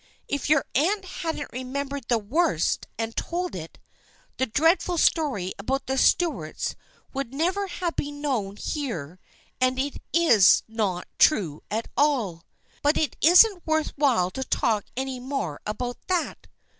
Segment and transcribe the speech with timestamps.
[0.27, 3.77] If your aunt hadn't remembered the worst and told it,
[4.37, 6.75] the dreadful story about the Stuarts
[7.13, 9.19] would never have been known here,
[9.61, 12.47] and it is not true at all.
[12.81, 16.47] But it isn't worth while to talk any more about that.